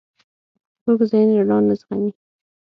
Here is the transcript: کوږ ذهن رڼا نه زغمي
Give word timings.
کوږ 0.83 0.99
ذهن 1.11 1.29
رڼا 1.37 1.57
نه 1.67 1.73
زغمي 1.79 2.11